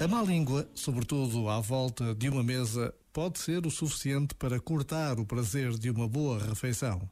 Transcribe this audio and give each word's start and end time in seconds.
A 0.00 0.08
má 0.08 0.22
língua, 0.22 0.68
sobretudo 0.74 1.48
à 1.48 1.60
volta 1.60 2.14
de 2.14 2.28
uma 2.28 2.42
mesa, 2.42 2.92
pode 3.12 3.38
ser 3.38 3.64
o 3.64 3.70
suficiente 3.70 4.34
para 4.34 4.58
cortar 4.58 5.20
o 5.20 5.24
prazer 5.24 5.78
de 5.78 5.88
uma 5.88 6.08
boa 6.08 6.38
refeição. 6.42 7.08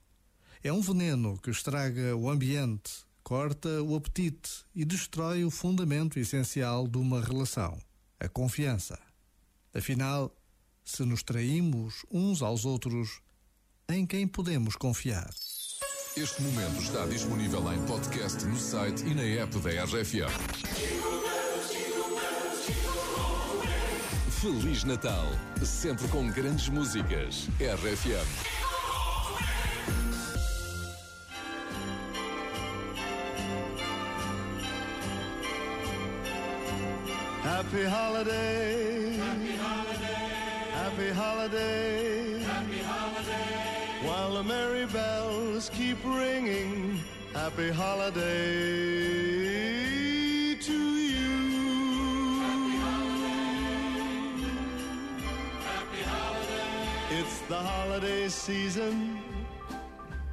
É 0.64 0.72
um 0.72 0.80
veneno 0.80 1.38
que 1.38 1.50
estraga 1.50 2.16
o 2.16 2.28
ambiente, 2.28 2.90
corta 3.22 3.80
o 3.82 3.94
apetite 3.94 4.64
e 4.74 4.84
destrói 4.84 5.44
o 5.44 5.50
fundamento 5.50 6.18
essencial 6.18 6.88
de 6.88 6.98
uma 6.98 7.22
relação, 7.22 7.78
a 8.18 8.28
confiança. 8.28 8.98
Afinal, 9.72 10.34
se 10.84 11.04
nos 11.04 11.22
traímos 11.22 12.04
uns 12.10 12.42
aos 12.42 12.64
outros, 12.64 13.20
em 13.88 14.04
quem 14.04 14.26
podemos 14.26 14.74
confiar? 14.74 15.30
Este 16.16 16.42
momento 16.42 16.82
está 16.82 17.06
disponível 17.06 17.72
em 17.72 17.80
podcast 17.86 18.44
no 18.44 18.58
site 18.58 19.04
e 19.06 19.14
na 19.14 19.22
app 19.22 19.56
da 19.60 19.84
RFM. 19.84 21.21
Feliz 24.42 24.82
Natal, 24.82 25.28
sempre 25.64 26.08
com 26.08 26.28
grandes 26.28 26.68
músicas. 26.68 27.48
RFM. 27.60 28.26
Happy 37.44 37.84
holiday. 37.84 39.16
Happy 39.16 39.56
holiday. 39.62 40.26
Happy 40.74 41.10
holiday. 41.12 42.42
Happy 42.42 42.82
holiday. 42.82 44.02
While 44.04 44.32
the 44.34 44.42
merry 44.42 44.86
bells 44.86 45.68
keep 45.68 46.04
ringing. 46.04 46.98
Happy 47.32 47.70
holiday 47.70 48.18
to 50.56 50.72
you. 50.72 51.01
It's 57.14 57.40
the 57.40 57.56
holiday 57.56 58.26
season. 58.30 59.20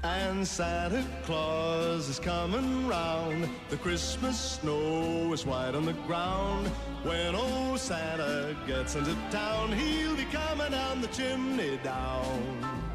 And 0.02 0.48
Santa 0.48 1.06
Claus 1.24 2.08
is 2.08 2.20
coming 2.20 2.88
round. 2.88 3.50
The 3.70 3.76
Christmas 3.76 4.40
snow 4.40 5.34
is 5.34 5.46
white 5.46 5.76
on 5.76 5.84
the 5.84 5.98
ground. 6.08 6.68
When 7.04 7.36
old 7.36 7.80
Santa 7.80 8.56
gets 8.66 8.96
into 8.96 9.14
town, 9.30 9.74
he'll 9.74 10.16
be 10.16 10.24
coming 10.32 10.72
down 10.72 11.02
the 11.02 11.08
chimney 11.08 11.78
down. 11.84 12.40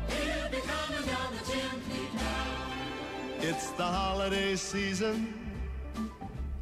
He'll 0.08 0.50
be 0.50 0.66
coming 0.66 1.06
down 1.06 1.32
the 1.36 1.52
chimney 1.52 2.08
down. 2.16 3.40
It's 3.40 3.68
the 3.72 3.84
holiday 3.84 4.56
season. 4.56 5.43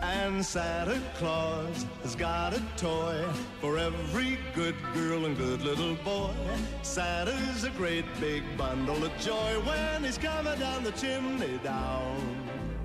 And 0.02 0.44
Santa 0.44 1.00
Claus 1.14 1.86
has 2.02 2.16
got 2.16 2.54
a 2.54 2.62
toy 2.76 3.24
for 3.60 3.78
every 3.78 4.36
good 4.52 4.74
girl 4.92 5.26
and 5.26 5.36
good 5.36 5.62
little 5.62 5.94
boy. 6.04 6.34
Santa's 6.82 7.62
a 7.62 7.70
great 7.70 8.04
big 8.20 8.42
bundle 8.56 9.04
of 9.04 9.16
joy 9.18 9.60
when 9.64 10.02
he's 10.02 10.18
coming 10.18 10.58
down 10.58 10.82
the 10.82 10.90
chimney 10.90 11.60
down. 11.62 12.16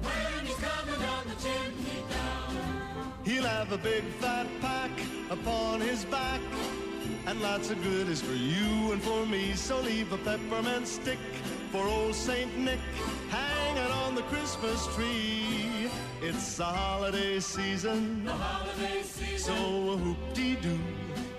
When 0.04 0.46
he's 0.46 0.56
coming 0.58 1.02
down 1.02 1.24
the 1.28 1.42
chimney 1.42 2.04
down. 2.08 3.14
He'll 3.26 3.46
have 3.46 3.72
a 3.72 3.80
big 3.80 4.04
fat 4.20 4.46
pack 4.62 4.92
upon 5.32 5.82
his 5.82 6.06
back. 6.06 6.40
And 7.26 7.42
lots 7.42 7.72
of 7.72 7.82
goodies 7.82 8.22
for 8.22 8.36
you 8.36 8.92
and 8.92 9.02
for 9.02 9.26
me. 9.26 9.54
So 9.54 9.82
leave 9.82 10.14
a 10.14 10.18
peppermint 10.20 10.88
stick 10.88 11.20
for 11.72 11.84
old 11.84 12.14
Saint 12.14 12.56
Nick 12.60 12.80
hanging 13.30 13.92
on 13.92 14.14
the 14.14 14.22
Christmas 14.24 14.86
tree. 14.96 15.67
It's 16.20 16.58
the 16.58 16.64
holiday 16.64 17.40
season. 17.40 18.26
The 18.26 18.32
holiday 18.32 19.04
season. 19.04 19.38
So 19.38 19.92
a 19.92 19.98
hoop-dee-doo 19.98 20.80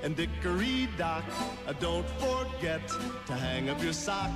and 0.05 0.15
dickory-dock. 0.15 1.25
Uh, 1.67 1.73
don't 1.81 2.09
forget 2.21 2.87
to 3.27 3.33
hang 3.35 3.71
up 3.71 3.83
your 3.83 3.93
sock. 3.93 4.31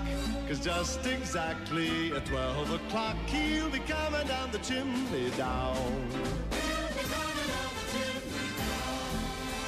Cause 0.49 0.59
just 0.59 1.07
exactly 1.07 2.13
at 2.13 2.27
12 2.27 2.73
o'clock, 2.73 3.17
he'll 3.27 3.71
be 3.71 3.79
coming 3.81 4.27
down 4.27 4.51
the 4.51 4.59
chimney 4.59 5.31
down. 5.39 5.77
He'll 5.77 6.89
be 6.91 7.05
coming 7.07 7.49
down 7.55 7.71
the 7.79 7.87
chimney 7.93 8.49
down. 8.59 9.23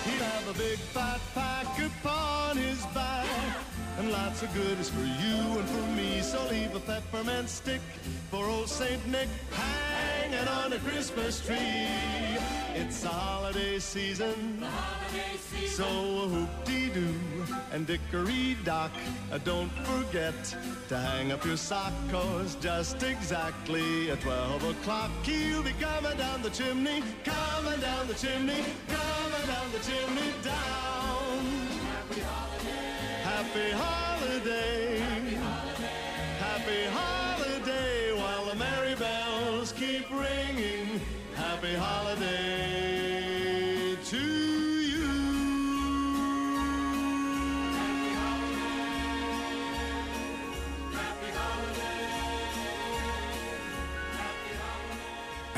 He'll 0.04 0.24
have 0.24 0.48
a 0.48 0.58
big 0.58 0.78
fat 0.78 1.20
pack 1.34 1.78
upon 1.78 2.56
his 2.56 2.84
back. 2.86 3.28
And 3.98 4.10
lots 4.10 4.42
of 4.42 4.52
goodies 4.52 4.90
for 4.90 5.04
you 5.04 5.58
and 5.60 5.68
for 5.68 5.86
me. 5.92 6.20
So 6.20 6.44
leave 6.50 6.74
a 6.74 6.80
peppermint 6.80 7.48
stick 7.48 7.80
for 8.28 8.44
old 8.44 8.68
Saint 8.68 9.06
Nick 9.06 9.28
hanging 10.24 10.48
on 10.48 10.72
a 10.72 10.78
Christmas 10.78 11.44
tree. 11.44 11.86
It's 12.74 13.04
a 13.04 13.08
holiday 13.08 13.78
season. 13.78 14.60
The 14.60 14.66
holiday 14.66 15.36
season. 15.36 15.68
So 15.68 15.84
a 15.84 16.28
hoop-dee-doo 16.28 17.14
and 17.72 17.86
dickory-dock. 17.86 18.90
Uh, 19.30 19.38
don't 19.38 19.70
forget 19.84 20.34
to 20.88 20.96
hang 20.96 21.32
up 21.32 21.44
your 21.44 21.56
sock, 21.56 21.92
cause 22.10 22.56
just 22.56 23.02
exactly 23.02 24.10
at 24.10 24.20
12 24.20 24.70
o'clock, 24.70 25.10
he'll 25.22 25.62
be 25.62 25.72
coming 25.72 26.16
down 26.16 26.42
the 26.42 26.50
chimney, 26.50 27.02
coming 27.24 27.80
down 27.80 28.06
the 28.08 28.14
chimney, 28.14 28.64
coming 28.88 29.46
down 29.46 29.72
the 29.72 29.80
chimney 29.80 30.32
down. 30.42 31.44
Happy 31.92 32.20
holiday. 32.20 32.90
Happy 33.22 33.70
holiday. 33.72 34.98
Happy 34.98 35.73
keep 39.76 40.08
ringing. 40.10 41.00
Happy 41.34 41.74
holiday 41.74 42.83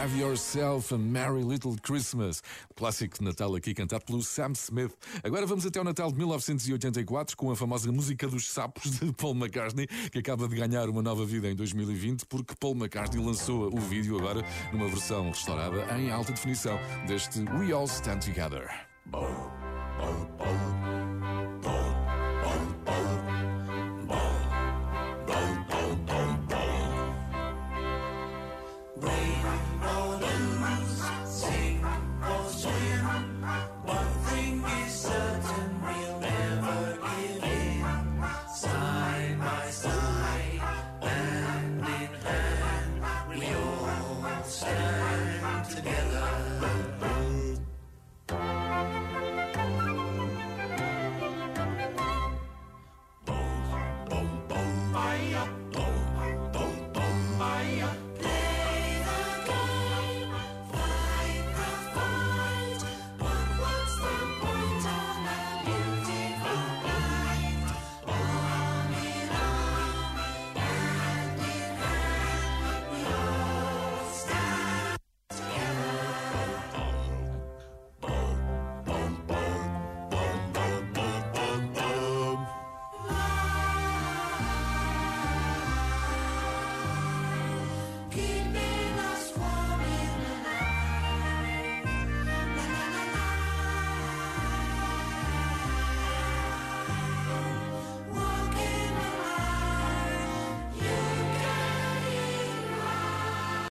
Have 0.06 0.20
Yourself 0.20 0.94
a 0.94 0.98
Merry 0.98 1.42
Little 1.42 1.74
Christmas. 1.82 2.40
Clássico 2.76 3.18
de 3.18 3.24
Natal 3.24 3.52
aqui 3.56 3.74
cantado 3.74 4.04
pelo 4.04 4.22
Sam 4.22 4.52
Smith. 4.52 4.92
Agora 5.24 5.44
vamos 5.46 5.66
até 5.66 5.80
o 5.80 5.84
Natal 5.84 6.12
de 6.12 6.18
1984 6.18 7.36
com 7.36 7.50
a 7.50 7.56
famosa 7.56 7.90
música 7.90 8.28
dos 8.28 8.48
sapos 8.48 9.00
de 9.00 9.12
Paul 9.12 9.34
McCartney, 9.34 9.88
que 10.12 10.20
acaba 10.20 10.46
de 10.46 10.54
ganhar 10.54 10.88
uma 10.88 11.02
nova 11.02 11.26
vida 11.26 11.50
em 11.50 11.56
2020 11.56 12.24
porque 12.26 12.54
Paul 12.54 12.76
McCartney 12.76 13.24
lançou 13.24 13.66
o 13.74 13.80
vídeo 13.80 14.16
agora 14.16 14.44
numa 14.72 14.86
versão 14.86 15.28
restaurada 15.28 15.84
em 15.98 16.12
alta 16.12 16.30
definição 16.30 16.78
deste 17.08 17.40
We 17.40 17.72
All 17.72 17.86
Stand 17.86 18.20
Together. 18.20 18.70
Bow. 19.06 19.55